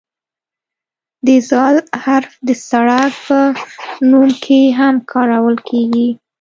د 1.25 1.27
"ذ" 1.49 1.53
حرف 2.03 2.31
د 2.47 2.49
سړک 2.67 3.11
په 3.27 3.39
نوم 4.09 4.29
کې 4.43 4.59
هم 4.79 4.95
کارول 5.11 5.57
کیږي. 5.69 6.09